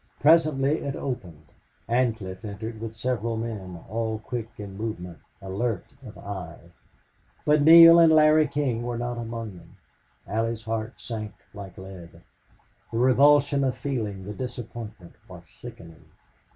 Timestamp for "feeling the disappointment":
13.77-15.13